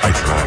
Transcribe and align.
I 0.00 0.12
try. 0.12 0.37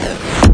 Yeah. 0.00 0.47